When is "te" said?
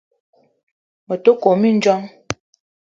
1.23-1.31